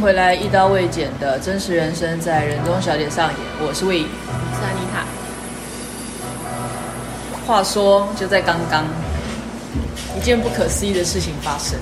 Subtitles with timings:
[0.00, 3.36] 回来，一刀未剪的真实人生在人中小姐上演。
[3.60, 4.06] 我是魏，我
[4.56, 5.04] 是安妮塔。
[7.46, 8.84] 话说，就在刚刚，
[10.16, 11.78] 一件不可思议的事情发生。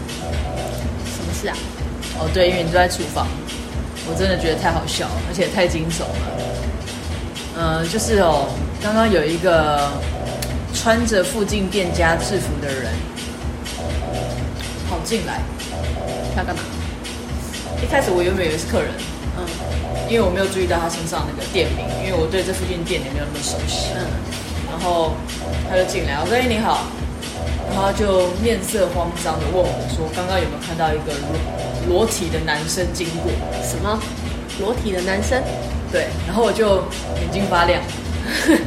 [1.17, 1.57] 什么事啊？
[2.19, 3.27] 哦，对，因为你就在厨房，
[4.07, 6.27] 我真的觉得太好笑了，而且太惊悚了。
[7.57, 8.49] 嗯、呃，就是哦，
[8.83, 9.91] 刚刚有一个
[10.75, 12.93] 穿着附近店家制服的人
[14.89, 15.41] 跑进来，
[16.37, 16.63] 他干嘛？
[17.85, 18.89] 一开始我原本以为是客人，
[19.37, 19.45] 嗯，
[20.09, 24.09] 因为我没有注意到他身上那个店名，因为我对这附近店也没有那么熟悉，嗯，
[24.73, 25.13] 然后
[25.69, 26.89] 他就进来，我说：“哎，你好。”
[27.69, 31.13] 然后就面色慌张的问我说：“刚刚有没有看到一个
[31.89, 33.29] 裸裸体的男生经过？
[33.61, 34.01] 什么？
[34.61, 35.37] 裸体的男生？
[35.93, 36.89] 对。”然后我就
[37.21, 37.83] 眼睛发亮，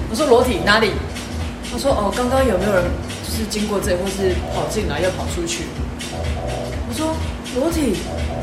[0.10, 0.94] 我说：“裸体哪里？”
[1.74, 2.86] 他说：“哦，刚刚有没有人
[3.26, 5.66] 就是经过这里，或是跑进来又跑出去？”
[6.90, 7.16] 我说
[7.56, 7.98] ：“裸体。”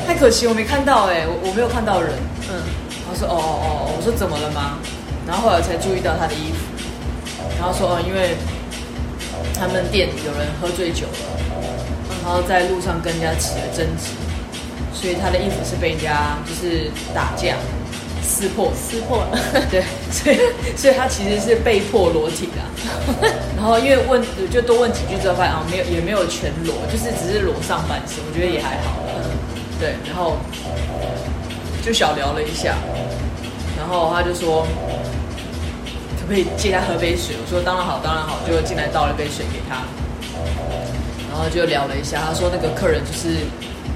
[0.06, 2.12] 太可惜，我没看到哎，我我没有看到人。
[2.50, 2.60] 嗯，
[3.00, 4.76] 然后说哦哦哦，我说怎么了吗？
[5.26, 6.60] 然后后来才注意到他的衣服，
[7.56, 8.36] 然后说哦，因为
[9.56, 11.24] 他们店有人喝醉酒了，
[12.22, 14.12] 然后在路上跟人家起了争执，
[14.92, 17.56] 所以他的衣服是被人家就是打架
[18.34, 19.38] 撕破撕破了。
[19.70, 20.38] 对，所以
[20.76, 23.30] 所以他其实是被迫裸体的。
[23.56, 28.98] 然后因为问就多问几句之后发现啊，没有也没有全裸，就是只是裸上半身，我觉得也还好。
[29.78, 30.36] 对，然后
[31.84, 32.74] 就小聊了一下，
[33.78, 34.66] 然后他就说
[36.18, 37.36] 可不可以借他喝杯水？
[37.40, 39.82] 我说当然好，当然好，就进来倒了一杯水给他，
[41.30, 42.22] 然后就聊了一下。
[42.26, 43.46] 他说那个客人就是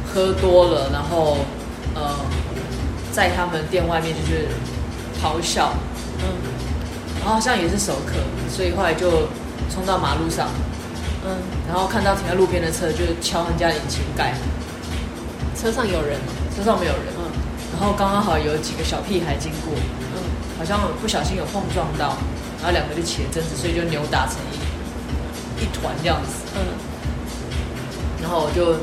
[0.06, 1.38] 喝多了，然后
[1.94, 2.14] 呃
[3.18, 4.46] 在他们店外面就是
[5.20, 5.72] 咆哮，
[6.22, 6.30] 嗯，
[7.18, 8.14] 然后好像也是熟客，
[8.48, 9.26] 所以后来就
[9.68, 10.46] 冲到马路上，
[11.26, 11.34] 嗯，
[11.66, 14.34] 然后看到停在路边的车，就敲人家引擎盖。
[15.60, 16.14] 车上有人。
[16.20, 16.26] 吗？
[16.54, 17.06] 车上没有人。
[17.18, 17.26] 嗯，
[17.72, 19.74] 然后刚刚好有几个小屁孩经过，
[20.14, 20.22] 嗯，
[20.56, 22.16] 好像不小心有碰撞到，
[22.62, 24.36] 然后两个就起了争执，所以就扭打成
[25.58, 26.54] 一一团这样子。
[26.54, 26.62] 嗯，
[28.22, 28.78] 然后我就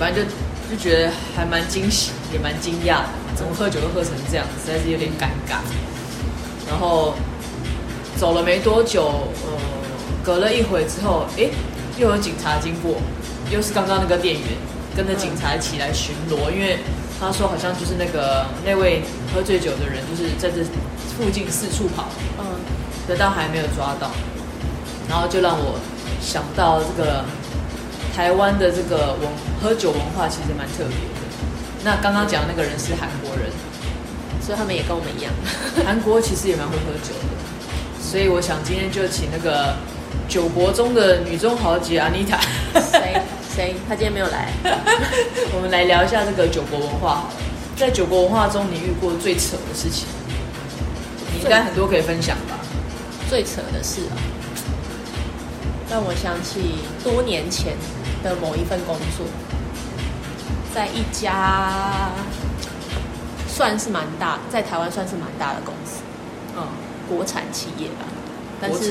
[0.00, 0.30] 反正就
[0.68, 5.58] 就觉得还蛮惊喜，也蛮惊讶的，怎么喝酒都喝成这样，实在是有点尴尬。
[6.68, 7.14] 然后
[8.16, 9.58] 走了没多久，呃，
[10.22, 11.48] 隔了一会之后，哎，
[11.98, 12.96] 又有警察经过，
[13.50, 14.42] 又是刚刚那个店员。
[14.94, 16.76] 跟着警察一起来巡逻，因为
[17.18, 19.00] 他说好像就是那个那位
[19.32, 20.62] 喝醉酒的人，就是在这
[21.16, 22.44] 附近四处跑，嗯，
[23.08, 24.10] 得到还没有抓到，
[25.08, 25.80] 然后就让我
[26.20, 27.24] 想到这个
[28.14, 29.30] 台湾的这个文
[29.62, 31.21] 喝酒文化其实蛮特别的。
[31.84, 33.50] 那刚刚讲的那个人是韩国人，
[34.40, 35.32] 所以他们也跟我们一样，
[35.84, 39.74] 韩国其实也蛮会喝酒的，所以我想今天就请那个
[40.28, 42.38] 酒国中的女中豪杰安妮塔。
[42.92, 43.20] 谁？
[43.54, 43.74] 谁？
[43.88, 44.52] 他今天没有来。
[45.54, 47.24] 我们来聊一下这个酒国文化。
[47.76, 50.06] 在酒国文化中，你遇过最扯的事情？
[51.34, 52.56] 你应该很多可以分享吧？
[53.28, 54.14] 最扯的事啊，
[55.90, 56.60] 让我想起
[57.02, 57.72] 多年前
[58.22, 59.26] 的某一份工作，
[60.74, 62.10] 在一家
[63.48, 66.02] 算是蛮大，在台湾算是蛮大的公司，
[66.56, 66.66] 嗯，
[67.08, 68.06] 国产企业吧，
[68.60, 68.88] 但是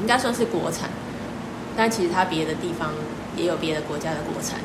[0.00, 0.90] 应该算是国产，
[1.76, 2.90] 但其实它别的地方。
[3.36, 4.58] 也有别的国家的国产，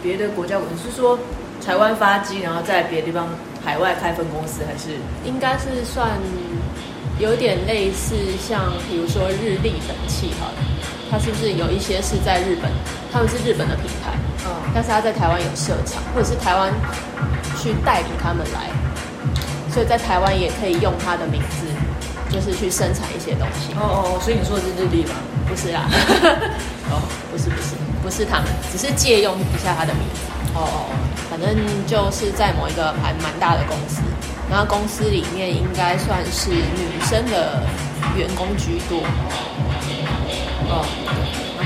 [0.00, 1.18] 别的国家，我是说
[1.64, 3.26] 台湾发机，然后在别的地方
[3.64, 4.94] 海外开分公司，还是？
[5.24, 6.10] 应该是算
[7.18, 10.46] 有点类似，像比如说日立等气哈，
[11.10, 12.70] 它是不是有一些是在日本，
[13.10, 14.13] 他们是日本的品牌，
[14.46, 16.72] 嗯，但是他在台湾有设厂，或者是台湾
[17.60, 18.70] 去代理他们来，
[19.72, 21.66] 所以在台湾也可以用他的名字，
[22.30, 23.72] 就是去生产一些东西。
[23.74, 25.14] 哦哦，所以你说的是日立吗？
[25.48, 25.88] 不是啦。
[26.92, 27.00] 哦，
[27.32, 30.20] 不是不是不是他们，只是借用一下他的名字。
[30.54, 30.94] 哦哦哦，
[31.30, 34.02] 反正就是在某一个还蛮大的公司，
[34.50, 37.62] 然后公司里面应该算是女生的
[38.16, 39.00] 员工居多。
[40.68, 40.84] 哦，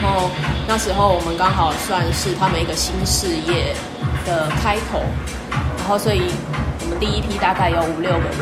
[0.01, 0.31] 然后
[0.67, 3.75] 那时候我们刚好算是他们一个新事业
[4.25, 5.01] 的开头，
[5.79, 6.23] 然后所以
[6.81, 8.41] 我们第一批大概有五六个人，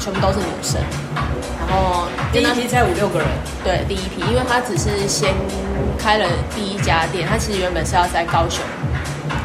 [0.00, 0.80] 全部都是女生。
[1.66, 3.28] 然后第一批才五六个人，
[3.64, 5.34] 对，第一批，因为他只是先
[5.98, 8.62] 开了第一家店，他其实原本是要在高雄，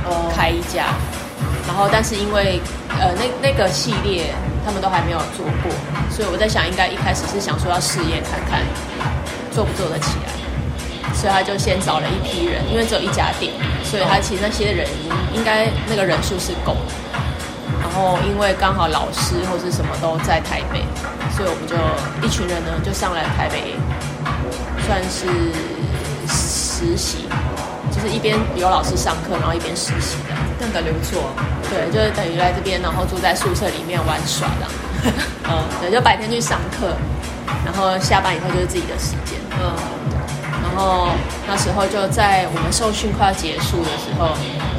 [0.06, 0.94] 呃，开一家，
[1.66, 2.62] 然后但是因为
[3.00, 4.34] 呃那那个系列
[4.66, 5.72] 他们都还没有做过，
[6.12, 8.62] 所以我在想，应该一开始是想说要试验看看
[9.52, 10.34] 做不做得起来，
[11.20, 13.52] 所以他就先找了一批人，因为只有一家店，
[13.84, 14.88] 所以他其实那些人
[15.34, 17.20] 应该那个人数是够的。
[17.82, 20.86] 然后因为刚好老师或是什么都在台北，
[21.36, 21.76] 所以我们就
[22.26, 23.76] 一群人呢就上来台北，
[24.88, 25.28] 算是
[26.28, 27.28] 实习。
[27.92, 31.44] 就是一边有老师上课，然后一边实习的，这样感觉不错啊。
[31.68, 34.72] 对，就是等于来这边，然后住在宿舍里面玩耍这样。
[35.50, 36.96] 嗯，对，就白天去上课，
[37.66, 39.42] 然后下班以后就是自己的时间。
[39.60, 39.99] 嗯，然
[40.80, 41.10] 后
[41.46, 44.32] 那时候就在我们受训快要结束的时候，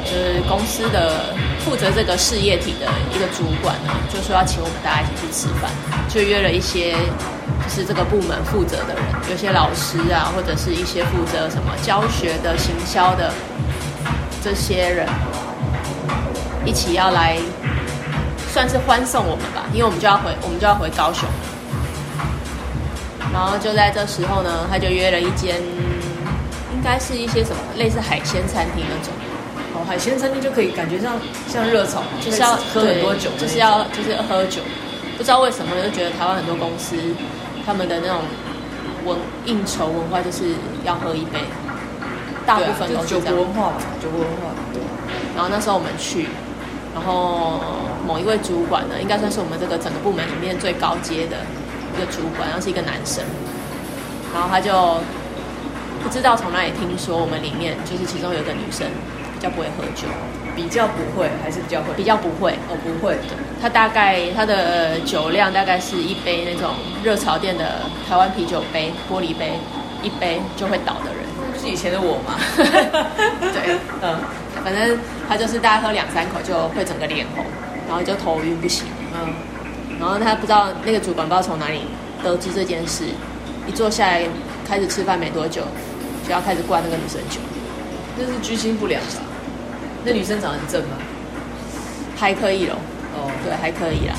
[0.03, 5.69] 就是公司的负责这个事业体的一个主管呢，就说要请我们大家一起去吃饭，
[6.09, 7.71] 就约了一些就。
[7.71, 13.31] 是这个部门负责的人，有些老师啊，或者是一些负责什么教学的、行销的
[14.43, 15.07] 这些人，
[16.65, 17.37] 一起要来，
[18.51, 21.29] 算是欢送我们吧，因为我们就要回，我们就要回高雄。
[23.31, 25.55] 然后就在这时候呢，他就约了一间，
[26.81, 29.13] 应该是一些什么类似海鲜餐厅那种。
[29.75, 31.13] 哦，海鲜餐厅就可以感觉像
[31.47, 34.61] 像热炒，就是要喝很多酒，就是要就是要喝酒。
[35.15, 36.95] 不知道为什么，就觉得台湾很多公司。
[37.63, 38.17] 他们的那种
[39.05, 41.37] 文应酬文化就是要喝一杯，
[42.47, 43.07] 大部分都是。
[43.07, 44.49] 酒国文化吧，酒国文化。
[44.73, 44.81] 对。
[45.35, 46.27] 然后那时候我们去，
[46.95, 47.61] 然后
[48.07, 51.37] 某一位主管呢，应该算是我们这个整个部门里面最高阶的
[51.93, 53.23] 一个主管，然后是一个男生。
[54.33, 54.97] 然后他就
[56.03, 58.87] 不知道从哪里听说，我们里面就是其中有一个女生
[59.33, 60.07] 比较不会喝酒。
[60.53, 61.93] 比较不会，还是比较会？
[61.95, 63.15] 比较不会，哦，不会。
[63.61, 69.53] 她大概她的酒量大概是一杯那种热炒店的台湾啤酒杯，玻璃杯，
[70.03, 71.23] 一杯就会倒的人。
[71.57, 72.35] 是以前的我吗？
[72.59, 74.19] 对，嗯，
[74.61, 74.97] 反正
[75.29, 77.45] 她就是大概喝两三口就会整个脸红，
[77.87, 78.85] 然后就头晕不行。
[79.13, 79.33] 嗯，
[80.01, 81.83] 然后她不知道那个主管不知道从哪里
[82.21, 83.05] 得知这件事，
[83.67, 84.23] 一坐下来
[84.67, 85.61] 开始吃饭没多久，
[86.31, 87.41] 就要开始灌那个女生酒，
[88.15, 89.19] 那是居心不良吧？
[90.05, 90.95] 那女生长得很正吗？
[92.15, 92.77] 还可以咯。
[93.13, 94.15] 哦，对，还可以啦。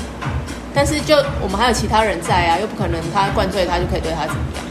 [0.75, 4.61] 但是就我们还有其他人在啊，又不可能他灌醉他就可以对他怎么样？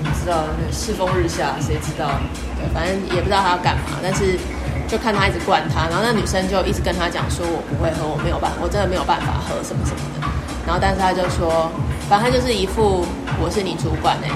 [0.00, 2.08] 不知道，那世风日下，谁知道？
[2.56, 4.00] 对，反正也不知道他要干嘛。
[4.02, 4.40] 但是
[4.88, 10.24] 就看他一直灌他，然后那女生就一直跟他讲说：“我不会喝，我没有办法，我真的没有办法喝什么什么的。”
[10.64, 11.68] 然后但是他就说
[12.08, 13.04] ：“反正他就是一副
[13.36, 14.34] 我是你主管哎、欸，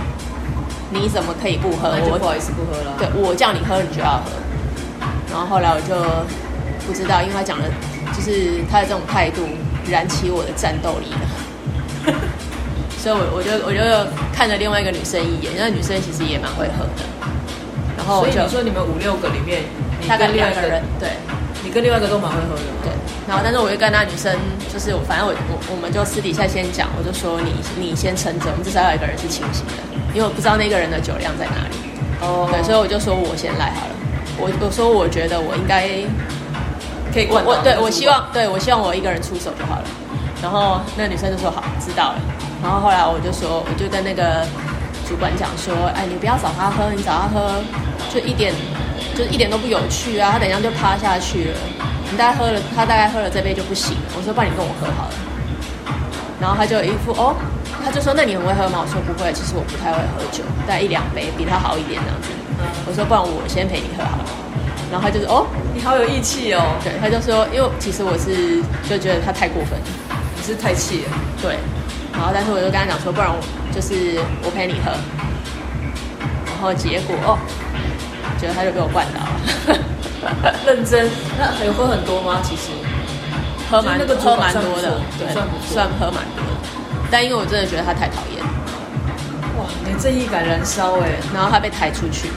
[0.92, 1.88] 你怎么可以不喝？
[2.10, 2.94] 我不好意思不喝了。
[2.98, 4.30] 对，我叫你喝，你就要喝。”
[5.32, 5.96] 然后后来我就
[6.86, 7.64] 不知道，因为他讲的，
[8.12, 9.42] 就是他的这种态度
[9.90, 12.12] 燃起我的战斗力了，
[13.00, 13.80] 所以我我就我就
[14.32, 17.02] 看了另外一个女生一眼，那女生其实也蛮会喝的。
[17.96, 19.62] 然后我就所以你说你们五六个里面，
[20.06, 21.08] 大概两个人，对，
[21.64, 22.92] 你跟另外一个都蛮会喝的，对。
[23.28, 24.36] 然后但是我就跟那女生，
[24.68, 29.80] 就是反正我我我们就私底下先讲，我就说你你先撑着，我们至少要有一个人是清醒的，
[30.14, 31.76] 因为我不知道那个人的酒量在哪里。
[32.20, 33.94] 哦，对，所以我就说我先来好了。
[34.38, 35.88] 我我说我觉得我应该
[37.12, 39.84] 可以我，我对我希望对我希望我一个人出手就好了。
[40.42, 42.18] 然后那女生就说好，知道了。
[42.62, 44.46] 然后后来我就说，我就跟那个
[45.08, 47.60] 主管讲说，哎，你不要找他喝，你找他喝
[48.12, 48.54] 就一点
[49.16, 50.30] 就一点都不有趣啊。
[50.32, 51.58] 他等一下就趴下去了。
[52.10, 54.02] 你大概喝了，他大概喝了这杯就不行了。
[54.16, 55.14] 我说，不然你跟我喝好了。
[56.40, 57.34] 然后他就一副哦，
[57.84, 58.80] 他就说，那你很会喝吗？
[58.80, 62.28] 我说不会，其实我不太会喝酒，大概一两杯比他好一点这样子。
[62.86, 64.24] 我说，不然我先陪你喝好了。
[64.90, 66.62] 然后他就说，哦，你好有义气哦。
[66.84, 69.86] 对，他就说，因为其实我是就觉得他太过分了，
[70.36, 71.10] 你是太气了。
[71.40, 71.58] 对。
[72.12, 73.40] 然后但是我就跟他讲说，不然我
[73.74, 74.92] 就是我陪你喝。
[76.46, 77.38] 然后结果哦，
[78.38, 79.80] 觉得他就被我灌倒了。
[80.64, 81.08] 认真？
[81.36, 82.38] 那有喝很多吗？
[82.44, 82.70] 其实
[83.68, 86.51] 喝蛮那个喝蛮多的，对，算算喝蛮多的。
[87.12, 88.42] 但因为我真的觉得他太讨厌。
[89.58, 91.10] 哇，你正义感燃烧哎！
[91.34, 92.34] 然后他被抬出去了，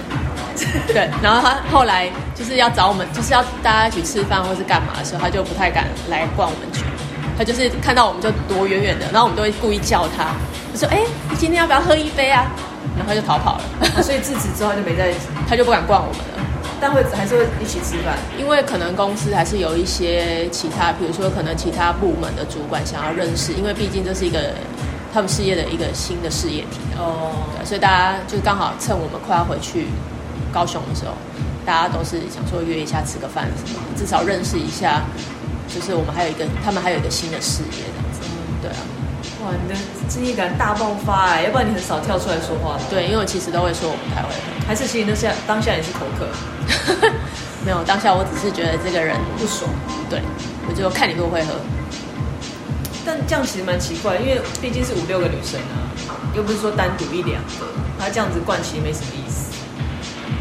[0.85, 6.81] 对，然后他后来就是要找我们，就是要大家一起吃饭或是干嘛的时候，他就不太敢来灌我们酒。
[7.37, 10.27] 他就是看到我们就躲远远的，然后我们都会故意叫他，
[10.73, 12.45] 就说：“哎，你今天要不要喝一杯啊？”
[12.97, 13.63] 然后他就逃跑了。
[13.81, 15.13] 啊、所以自此之后他就没在，
[15.47, 16.35] 他就不敢灌我们了。
[16.85, 24.53] 但会还是会一起吃饭，因为可能公司还是有一些其他，比如说可能其他部门的主管想要认识，因为毕竟这是一个。
[25.15, 29.87] 他们事业的一个新的事业体哦，对，所以大家就刚好趁我们快要回去
[30.51, 31.13] 高雄的时候，
[31.65, 35.03] 大家都是想说约一下吃个饭什么，至少认识一下，
[35.73, 38.19] 就是我们还有一个，他们还有一个新的事业这样子，
[38.61, 38.83] 对啊，
[39.45, 44.35] 哇，你的正义感大爆发哎，要不然你很少跳出来说话的，对，因为我其实都会说我不太会，
[44.67, 46.27] 还是其实那下当下也是口渴，
[47.65, 49.69] 没有，当下我只是觉得这个人不爽，
[50.09, 50.21] 对，
[50.67, 51.53] 我就看你会不会喝。
[53.05, 55.85] 但这样其实蛮奇怪，因为毕竟是五六个女生啊，
[56.35, 57.65] 又不是说单独一两个，
[57.99, 59.53] 他这样子灌其实没什么意思。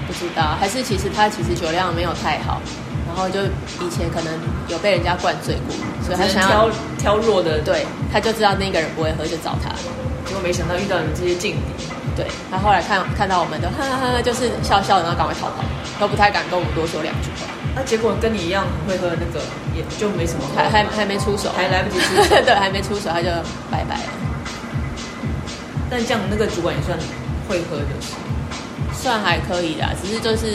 [0.07, 2.61] 不知道，还是其实他其实酒量没有太好，
[3.07, 3.41] 然后就
[3.85, 4.33] 以前可能
[4.69, 9.71] 有被人家灌醉过，所以他想要挑挑弱的，对，他就知道那个人不会喝，就找他。
[10.27, 11.85] 结果没想到遇到你们这些劲敌。
[12.17, 15.65] 对，他后来看看到我们都，哈哈，就是笑笑的，然后赶快逃跑，
[15.99, 17.47] 都不太敢跟我们多说两句话。
[17.75, 23.29] 那、啊、结果跟你一样会喝那个，也就没什么，还还还没出手，还来不及出手， 对，还没出手他就
[23.71, 24.13] 拜拜了。
[25.91, 26.99] 但这样那个主管也算
[27.49, 27.93] 会喝的，
[28.93, 30.47] 算还可以啦，只是就是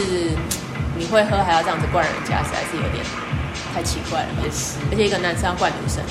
[0.97, 3.03] 你会喝还要这样子灌人家，实在是有点
[3.73, 4.27] 太奇怪了。
[4.43, 6.03] 也是，而且一个男生要灌女生，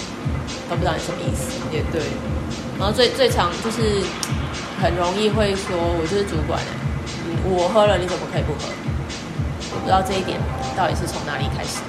[0.69, 1.57] 都不知道你什么意思。
[1.73, 2.03] 也对。
[2.79, 4.03] 然后最最常就是。
[4.81, 6.71] 很容易会说，我就是主管哎，
[7.43, 8.71] 我喝了你怎么可以不喝？
[9.73, 10.39] 我不知道这一点
[10.77, 11.81] 到底是从哪里开始。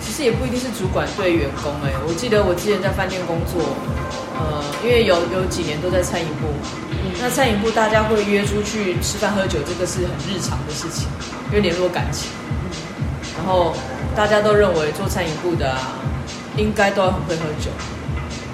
[0.00, 3.60] 其实也不一定是主管对员工哎，我记得我之前在饭店工作，
[4.34, 6.48] 呃，因为有有几年都在餐饮部，
[6.90, 11.06] 嗯、那餐饮部大家会约出去吃饭喝酒，这个是很日常的事情，
[11.48, 12.30] 因为联络感情。
[12.50, 12.70] 嗯、
[13.36, 13.74] 然后
[14.16, 15.98] 大家都认为做餐饮部的啊，
[16.56, 17.70] 应该都要很会喝酒，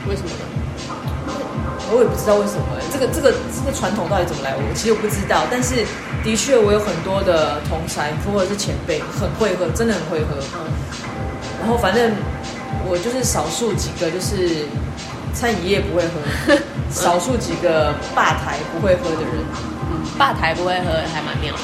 [0.08, 0.53] 为什么呢？
[1.92, 4.54] 我也不知道为什么，这个这个这个传统到底怎么来？
[4.56, 5.84] 我其实我不知道，但是
[6.22, 10.36] 的确我有很多的同才或者是前辈很会喝，真的很会喝。
[10.56, 10.72] 嗯。
[11.60, 12.12] 然后反正
[12.88, 14.68] 我就是少数几个就是
[15.32, 16.56] 餐饮业不会喝，
[16.90, 19.32] 少数几个吧台不会喝的人。
[19.88, 21.60] 嗯，吧台不会喝还蛮妙的。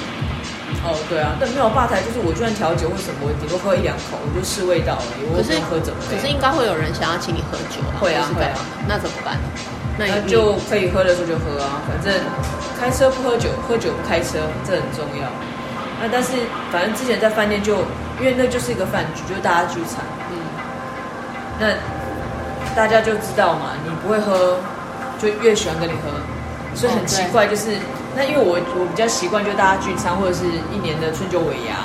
[0.83, 5.29] 哦，对啊，但没有吧台，就是我就算调酒或什么，我顶多喝一两口，我就试味道而已。
[5.29, 6.01] 我不能喝怎么。
[6.09, 8.01] 可是应该会有人想要请你喝酒啊？
[8.01, 8.57] 会啊，会啊。
[8.89, 9.37] 那怎么办？
[10.01, 12.11] 那就可以喝的时候就喝啊，反正
[12.81, 15.29] 开车不喝酒，喝酒不开车，这很重要。
[16.01, 16.33] 那但是
[16.73, 17.77] 反正之前在饭店就，
[18.19, 20.01] 因为那就是一个饭局，就是大家聚餐。
[20.33, 20.41] 嗯。
[21.61, 21.77] 那
[22.75, 24.57] 大家就知道嘛，你不会喝，
[25.21, 26.09] 就越喜欢跟你喝，
[26.75, 27.81] 所以很奇怪，就是、哦、
[28.17, 31.77] 那因为我我比较习惯，就大家聚餐或者是一年的春酒尾牙，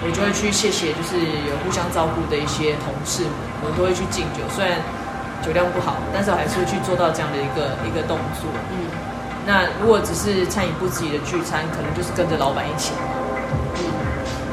[0.00, 4.80] 我就会去谢谢，就是有互相照顾的一些同事们，我都会去敬酒，虽然。
[5.44, 8.50] 酒量不好，但是我还是会去做到这样的一个一个动作。
[8.72, 8.90] 嗯，
[9.46, 12.92] 那如果只是餐饮部自己的聚餐，可能就是跟着老板一起。
[13.78, 13.84] 嗯，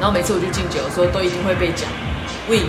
[0.00, 1.88] 然后每次我去敬酒的时候，都一定会被讲，
[2.48, 2.62] 喂，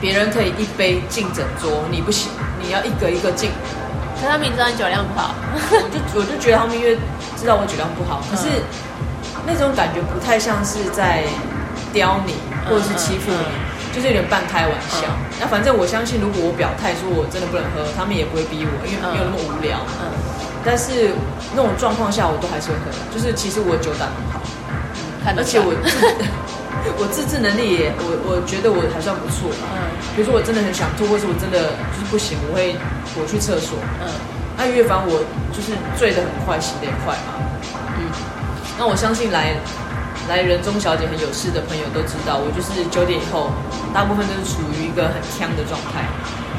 [0.00, 2.30] 别人可以一杯敬整桌，你不行，
[2.60, 3.50] 你要一个一个敬。
[4.20, 6.96] 可他明知道你酒量不好，我就我就觉得他们因为
[7.36, 8.48] 知道我酒量不好，可是
[9.46, 11.22] 那种感觉不太像是在
[11.92, 12.34] 刁你，
[12.68, 13.65] 或者是欺负你。
[13.96, 15.08] 就是有点半开玩笑，
[15.40, 19.80] 那、嗯、反正我相信，如果我表态说我真的不能喝，他们也不会逼我，因为没有那么无聊。
[20.04, 20.12] 嗯。
[20.60, 21.16] 但是
[21.56, 22.92] 那种状况下，我都还是会喝。
[23.08, 24.44] 就是其实我酒胆很好，
[25.24, 25.96] 嗯、而且我自
[27.00, 29.48] 我自制能力也，我我觉得我还算不错。
[29.72, 29.88] 嗯。
[30.12, 32.76] 比如说我真的很想吐，或是我真的就是不行，我会
[33.16, 33.80] 我去厕所。
[34.04, 34.12] 嗯。
[34.60, 35.24] 那因为反正我
[35.56, 37.40] 就是醉得很快，醒得也快嘛。
[37.96, 38.12] 嗯。
[38.76, 39.56] 那我相信来。
[40.28, 43.50] 来人中小姐很有事的朋友都知道，我就是九点以后，
[43.94, 46.02] 大部分都是处于一个很呛的状态。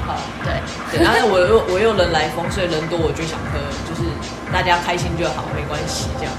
[0.08, 0.56] 好，对
[0.92, 4.08] 对，然后我又我又人来疯，所以人多我就想喝，就是
[4.54, 6.32] 大家开心就好，没关系这样。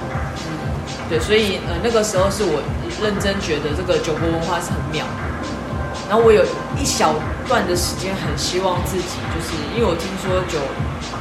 [0.49, 0.73] 嗯，
[1.11, 2.65] 对，所以呃那个时候是我
[3.05, 5.05] 认真觉得这个酒国文化是很妙。
[6.09, 6.41] 然后我有
[6.81, 7.13] 一小
[7.47, 10.57] 段的时间很希望自己，就是因为我听说酒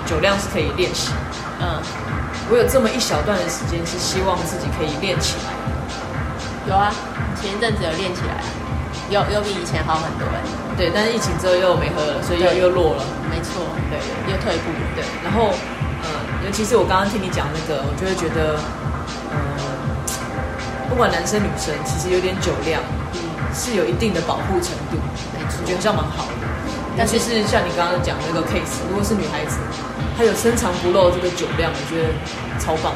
[0.07, 1.11] 酒量是可以练习。
[1.59, 1.83] 嗯，
[2.47, 5.51] 我有这么一小段的时间是希望自己可以练起来。
[6.67, 6.91] 有啊，
[7.39, 8.43] 前一阵子有练起来，
[9.09, 10.41] 有有比以前好很多哎。
[10.75, 13.03] 对，但是疫情之后又没喝了，所以又又落了。
[13.31, 13.97] 没错，对，
[14.29, 14.69] 又退步。
[14.93, 15.49] 对，然后，
[16.03, 18.59] 嗯，尤其是我刚刚听你讲那个，我就会觉得，
[19.31, 19.39] 嗯，
[20.89, 22.83] 不管男生女生，其实有点酒量，
[23.15, 23.19] 嗯，
[23.55, 24.99] 是有一定的保护程度。
[25.33, 26.45] 没错，我觉得这样蛮好的。
[26.97, 29.57] 但是是像你刚刚讲那个 case，如果是女孩子，
[30.17, 32.13] 她有深藏不露这个酒量，我觉得
[32.59, 32.93] 超棒。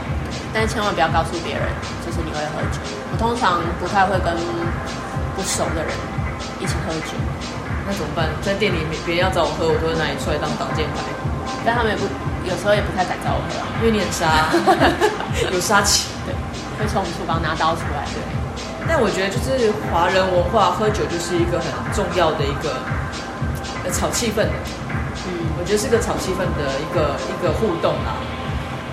[0.54, 1.66] 但是千万不要告诉别人，
[2.06, 2.78] 就是你会喝酒。
[3.12, 4.34] 我通常不太会跟
[5.36, 5.91] 不熟的人
[6.60, 7.13] 一起喝酒。
[7.86, 8.30] 那怎么办？
[8.41, 11.01] 在店里面别人要找我喝，我都会拿你出来当挡箭牌。
[11.65, 12.06] 但他们也不，
[12.48, 14.50] 有时候也不太敢找我喝啊， 因为你很杀，
[15.51, 16.10] 有杀气。
[16.25, 16.34] 对，
[16.77, 18.06] 会从厨房拿刀出来。
[18.13, 18.22] 对。
[18.88, 22.82] 但我觉得就是华人文化，喝酒就是一个很重要的一个
[23.94, 24.58] 炒气氛的。
[25.25, 28.18] 嗯，我觉得是个炒气氛的一个一个互动啦。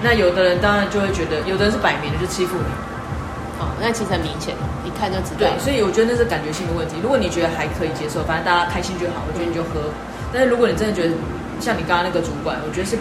[0.03, 2.88] 那有的人当然就会觉得，有的人是摆明的就欺负你，哦，
[3.81, 4.55] 那其实很明显，
[4.85, 5.47] 一看就知道。
[5.47, 6.97] 对，所以我觉得那是感觉性的问题。
[7.03, 9.91] 如果你觉得还可以接受，反正大家开心就好，我觉得你就喝。
[10.33, 11.15] 但是如果你真的觉得
[11.61, 12.99] 像你刚刚那个主管，我觉得是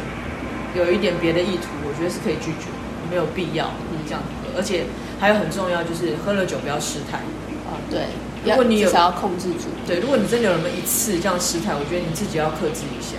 [0.74, 2.70] 有一点别的意图，我觉得是可以拒绝，
[3.10, 3.70] 没有必要
[4.06, 4.58] 这样子喝。
[4.58, 4.86] 而且
[5.20, 7.20] 还有很重要就是喝了酒不要失态。
[7.68, 8.08] 哦，对，
[8.46, 13.18] 如果你有要控制住，对，如果你真的有那么一次这样失态，我觉得你自己要克制一下。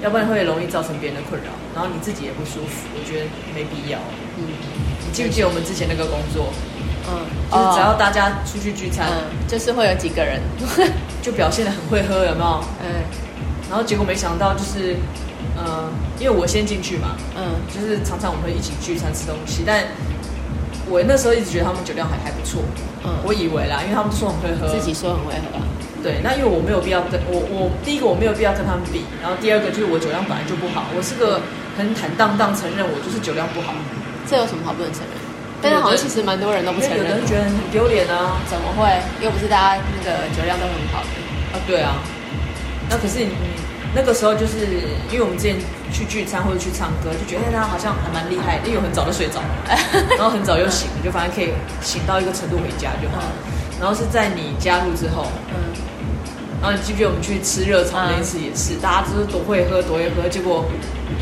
[0.00, 4.00] 要不然会容易造成别人的困扰，然后你自己也不舒服，我觉得没必要。
[4.40, 4.48] 嗯，
[5.04, 6.48] 你记不记得我们之前那个工作？
[7.10, 10.40] 嗯，就是只要大家出去聚餐，嗯，就是会有几个人
[11.20, 12.64] 就表现的很会喝，有没有？
[12.82, 13.02] 嗯，
[13.68, 14.96] 然后结果没想到就是，
[15.56, 19.84] 呃，因为我先进去嘛，嗯，就是常常我们会一起聚餐吃东西，但
[20.88, 22.62] 我那时候一直觉得他们酒量还还不错，
[23.04, 25.64] 嗯，我以为啦，因为他们说很会喝，自己说很会喝吧。
[26.02, 31.42] 对，那因为我没有必要跟我我第一个我没有必要跟他们比，然后第二个就是我酒量本来就不好，我是个
[31.76, 33.74] 很坦荡荡承认我就是酒量不好，
[34.24, 35.19] 这有什么好不能承认？
[35.62, 38.88] 但是好像其实蛮多人都不承认，有人觉得很丢脸啊，怎么会？
[39.22, 41.08] 又不是大家那个酒量都很好的
[41.52, 41.60] 啊？
[41.66, 41.96] 对啊，
[42.88, 43.30] 那可是你
[43.94, 44.66] 那个时候就是
[45.10, 45.56] 因为我们之前
[45.92, 49.76] 去聚餐或者去唱歌，就觉得他好像还蛮厉害，因为很早就睡着了，
[50.16, 51.52] 然后很早又醒了，就反正可以
[51.82, 53.32] 醒到一个程度回家就好了。
[53.80, 55.54] 然后是在你加入之后，嗯。
[56.62, 60.66] 然后你记不记得我们去吃热炒那一次也是，嗯、大家都是多会喝多会喝，结果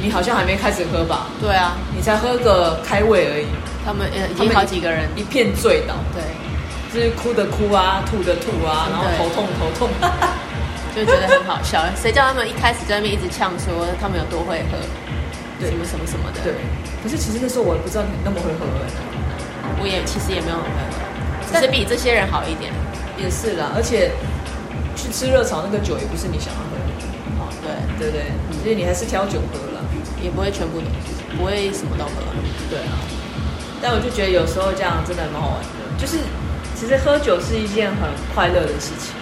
[0.02, 1.28] 你好像还没开始喝吧？
[1.40, 3.46] 对啊，你才喝个开胃而已。
[3.88, 5.08] 他们呃已经好几个人。
[5.16, 6.20] 一片醉倒，对，
[6.92, 9.88] 就是哭的哭啊，吐的吐啊，然后头痛头痛，
[10.94, 11.80] 就觉得很好笑。
[11.96, 14.76] 谁叫他们一开始在那边一直呛说他们有多会喝，
[15.58, 16.44] 对，什么什么什么的。
[16.44, 16.52] 对，
[17.02, 18.68] 可是其实那时候我也不知道你那么会喝，
[19.80, 22.70] 我也其实也没有很会喝，只是比这些人好一点。
[23.16, 24.12] 也是啦，而且。
[24.98, 26.90] 去吃热炒那个酒也不是你想要喝的，
[27.38, 28.10] 哦，对。
[28.10, 28.26] 对对，
[28.64, 29.78] 所以你还是挑酒喝了，
[30.20, 30.90] 也不会全部都，
[31.38, 32.18] 不会什么都喝，
[32.68, 32.98] 对啊。
[33.80, 36.18] 但我就觉得有时候这样真的蛮好玩的，就是
[36.74, 39.14] 其实喝酒是一件很快乐的事情，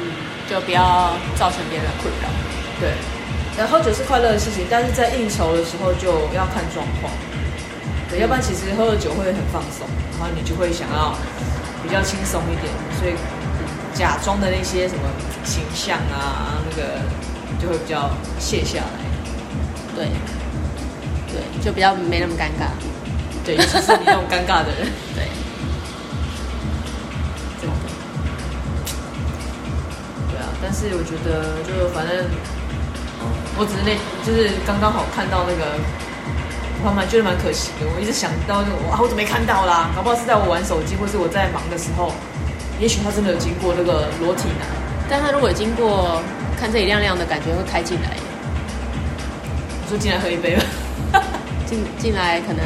[0.00, 0.12] 嗯，
[0.48, 2.28] 就不要造成别人的困扰，
[2.80, 2.90] 对。
[3.56, 7.12] 然后喝酒是快乐的事情，但是在应酬的时候就要看状况，
[8.10, 9.86] 对，要不然其实喝了酒会很放松，
[10.18, 11.14] 然后你就会想要
[11.82, 13.14] 比较轻松一点，所以。
[13.96, 15.00] 假装的那些什么
[15.42, 17.00] 形象啊，那个
[17.58, 18.84] 就会比较卸下来，
[19.96, 20.08] 对，
[21.32, 22.68] 对，就比较没那么尴尬，
[23.46, 25.30] 对，尤其是你那种尴尬的人， 对，
[27.60, 27.76] 真的，
[30.28, 32.26] 对啊，但是我觉得就反正，
[33.56, 33.94] 我只是那，
[34.26, 35.78] 就是刚刚好看到那个，
[36.82, 39.90] 我还蛮觉得蛮可惜的，我一直想到那个，哇，我怎么没看到啦？
[39.94, 42.12] 搞不好是在我玩手机，或是我在忙的时候。
[42.78, 44.68] 也许他真的有经过那个裸体男，
[45.08, 46.20] 但他如果经过
[46.60, 48.10] 看这里亮亮的，感觉会开进来。
[49.80, 50.62] 我说进来喝一杯吧，
[51.64, 52.60] 进进来可能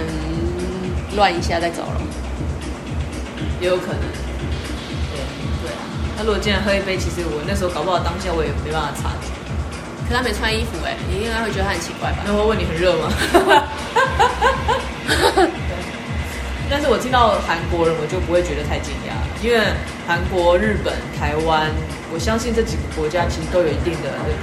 [1.17, 2.01] 乱一下再走了，
[3.61, 4.01] 也有可能。
[4.01, 4.09] 对
[5.63, 5.77] 对啊，
[6.17, 9.27] 他如果进来喝一杯，其实我那时候搞不好当下我也没办法察觉。
[10.09, 12.19] 可他没穿衣服哎，你应该会觉得他很奇怪吧？
[12.27, 13.11] 那会问你很热吗？
[16.69, 19.11] 但是我听到韩国人，我就不会觉得太惊讶，
[19.45, 19.59] 因为
[20.07, 21.69] 韩国、日本、台湾，
[22.13, 24.35] 我相信这几个国家其实都有一定的那个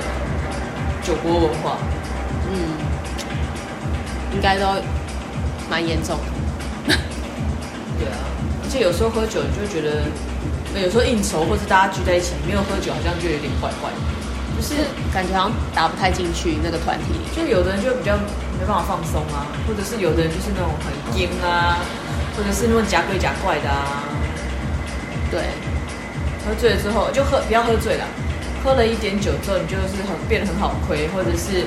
[1.03, 1.77] 酒国文化，
[2.51, 2.53] 嗯，
[4.33, 4.65] 应该都
[5.69, 6.23] 蛮严重的。
[7.99, 8.17] 对啊，
[8.63, 10.07] 而且有时候喝酒，你就会觉得，
[10.79, 13.97] 有时候应酬或是大家聚在一起，没有喝酒好像就有点怪怪的，
[14.55, 17.27] 就是感觉好像打不太进去那个团体里。
[17.35, 18.15] 就有的人就比较
[18.57, 21.79] 没办法放松啊，或者是有的人就是那种很硬啊。
[22.37, 24.05] 或者是那种假鬼假怪的啊，
[25.31, 25.41] 对，
[26.45, 28.05] 喝醉了之后就喝，不要喝醉了，
[28.63, 31.65] 喝了一点酒之后，你就是很变得很好亏，或者是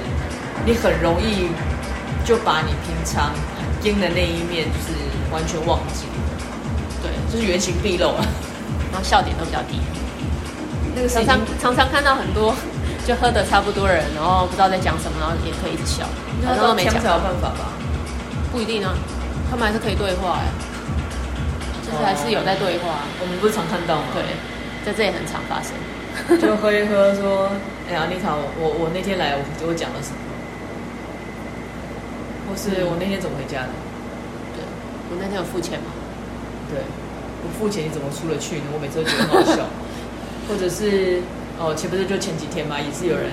[0.64, 1.50] 你很容易
[2.24, 3.34] 就把你平常
[3.82, 4.94] 阴的那一面就是
[5.32, 6.04] 完全忘记，
[7.02, 8.24] 对，就是原形毕露了，
[8.92, 9.80] 然后笑点都比较低。
[10.94, 12.54] 那个常常常常看到很多
[13.06, 16.04] 就喝的差不多人，然后不知道在讲什么，然后也可以一直笑，
[16.46, 17.72] 好像都没讲才有办法吧？
[18.52, 18.94] 不一定啊。
[19.50, 20.46] 他们还是可以对话哎，
[21.82, 23.02] 就是还是有在对话。
[23.20, 24.04] 我们不是常看到吗？
[24.14, 24.22] 对，
[24.86, 25.74] 在这里很常发生。
[26.38, 27.50] 就 喝一喝，说
[27.90, 30.18] ：“哎呀，妮塔，我我那天来，我我讲了什么？
[32.46, 33.68] 或是我那天怎么回家的？
[35.10, 35.90] 对，我那天有付钱吗？
[36.70, 36.78] 对，
[37.42, 38.70] 不付钱，你怎么出得去呢？
[38.72, 39.66] 我每次都觉得很好笑。
[40.48, 41.20] 或者是
[41.58, 43.30] 哦，前不是就前几天嘛，也是有人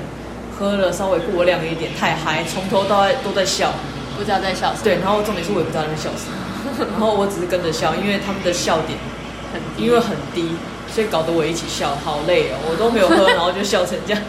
[0.57, 3.73] 喝了稍微过量一点，太嗨，从头到尾都在笑。”
[4.17, 4.83] 不知道在笑什么。
[4.83, 8.97] 对，然后重点是我也不知道在笑什么， 然后我只是跟着笑，因为他们的笑点
[9.53, 10.49] 很低，因为很低，
[10.89, 14.23] 所以搞得我一起笑，好累哦，我都没有喝，然后就笑成这样。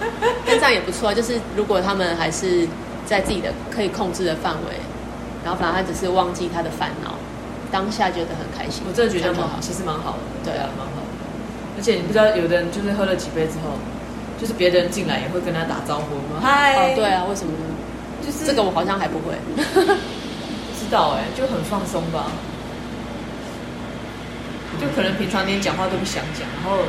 [0.44, 2.68] 但这样也不错啊，就是如果他们还是
[3.06, 4.76] 在自己的可以控制的范围，
[5.46, 7.14] 然后反正他只是忘记他的烦恼，
[7.70, 8.82] 当下觉得很开心。
[8.82, 11.22] 我真的觉得蛮好，其实蛮好的，对啊，蛮好的。
[11.78, 13.78] 而且你不知道，有的人就是喝了几杯之后，
[14.42, 16.74] 就是别人进来也会跟他打招呼，吗嗨。
[16.74, 17.64] 哦，对啊，为什么呢？
[18.26, 22.26] 就是这个我好像还不会，不知道哎，就很放松吧。
[24.80, 26.82] 就可能平常连讲话都不想讲，然后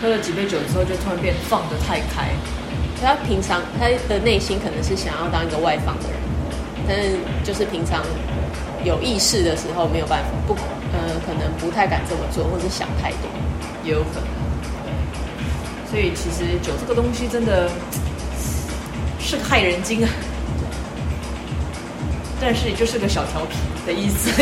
[0.00, 2.30] 喝了几杯酒之后，就突然变放得太开。
[3.02, 6.16] 他平常他的内心可能是想要当一个外放的人，
[6.88, 8.02] 但是就是平常
[8.84, 10.54] 有意识的时候没有办法，不
[10.92, 13.28] 呃可能不太敢这么做，或者想太多，
[13.84, 14.28] 也有可能。
[15.90, 17.70] 所以其实酒这个东西真的。
[19.18, 20.08] 是个害人精啊，
[22.40, 24.30] 但是也就是个小调皮的意思。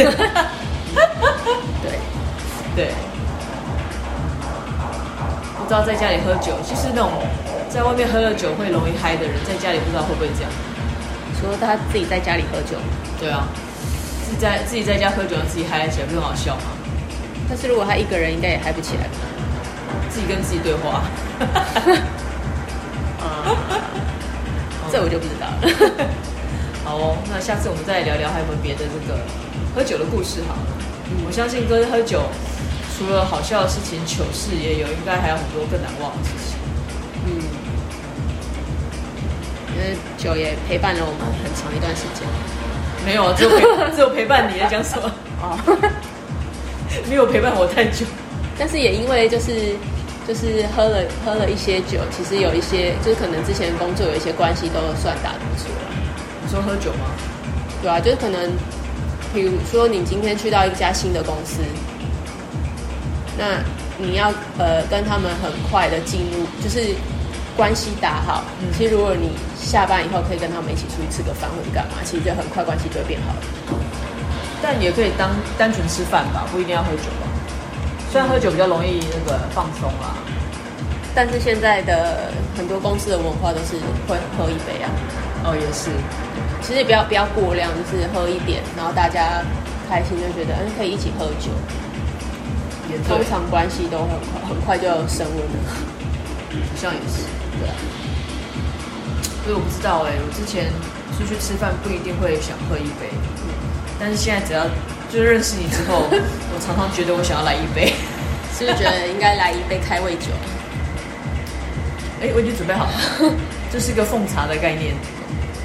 [1.80, 1.98] 对
[2.76, 2.92] 对，
[5.56, 7.10] 不知道在家里喝酒，就是那种
[7.70, 10.50] 在外面喝了酒会容易嗨的人，在家里不知道会不会这样。
[11.44, 12.76] 说他自己在家里喝酒，
[13.20, 13.46] 对啊，
[14.24, 16.62] 自己在自己在家喝酒，自己嗨起来不很好笑吗？
[17.48, 19.06] 但是如果他一个人，应该也嗨不起来。
[20.08, 21.04] 自己跟自己对话。
[24.90, 25.60] 这我就不知道了。
[26.84, 29.18] 好哦，那下次我们再聊聊还有没有别的这个
[29.74, 30.66] 喝酒的故事好了。
[31.10, 32.22] 嗯，我相信哥喝酒
[32.96, 36.54] 除了好笑的事情、糗事也有，应该还有很多更难忘的事情。
[37.26, 37.42] 嗯，
[40.16, 42.26] 酒也陪伴了我们很长一段时间。
[43.04, 43.62] 没有啊，只有陪
[43.94, 45.10] 只有陪伴你在讲什么？
[45.42, 45.58] 哦，
[47.08, 48.06] 没有陪伴我太久。
[48.58, 49.74] 但是也因为就是。
[50.26, 55.92] 就是喝了喝了一些酒，其实有一些就是可能之前工作有一些关系都算打得不错了。
[56.42, 57.12] 你说喝酒吗？
[57.82, 58.50] 对啊，就是可能，
[59.34, 61.60] 比如说你今天去到一家新的公司，
[63.36, 63.60] 那
[63.98, 66.94] 你要呃跟他们很快的进入，就是
[67.56, 68.44] 关系打好。
[68.60, 68.68] 嗯。
[68.76, 73.40] 其实如果你下班以后可以跟他们一起出去吃个饭或者干嘛，其实就很快关系就会变好了。
[74.62, 77.28] 但也可以当单纯吃饭吧，不一定要喝酒吧。
[78.10, 80.16] 虽然喝酒比较容易那个放松啊，
[81.14, 83.76] 但是现在的很多公司的文化都是
[84.08, 84.88] 会喝一杯啊。
[85.44, 85.90] 哦，也是。
[86.62, 89.42] 其实也不要不要过量，就是喝一点，然后大家
[89.90, 91.50] 开心就觉得嗯可以一起喝酒。
[92.88, 95.70] 也通常关系都很快很快就升温了。
[96.54, 97.26] 好像也是，
[97.60, 97.74] 对啊。
[99.44, 100.72] 所以我不知道哎、欸，我之前
[101.16, 103.10] 出去吃饭不一定会想喝一杯，
[103.98, 104.66] 但是现在只要。
[105.12, 107.94] 就认识你之后， 我常常觉得我想要来一杯，
[108.58, 110.26] 是不是觉得应该来一杯开胃酒？
[112.20, 112.92] 哎，我已经准备好了，
[113.70, 114.92] 这是一个奉茶的概念。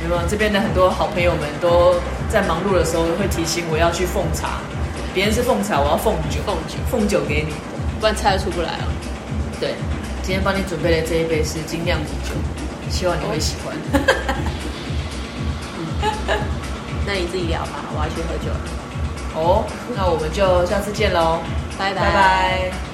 [0.03, 0.21] 有没有？
[0.29, 1.95] 这边的很多好朋友们都
[2.29, 4.61] 在忙碌的时候会提醒我要去奉茶，
[5.15, 7.53] 别人是奉茶，我要奉酒，奉酒，奉酒给你，
[7.99, 8.85] 不然猜得出不来啊。
[9.59, 9.73] 对，
[10.29, 12.35] 今天帮你准备的这一杯是精酿啤酒，
[12.87, 13.75] 希望你会喜欢。
[15.73, 15.87] 嗯，
[17.03, 18.61] 那你自己聊吧，我要去喝酒了。
[19.33, 19.65] 哦，
[19.97, 21.39] 那我们就下次见喽，
[21.79, 22.01] 拜拜。
[22.01, 22.88] 拜拜。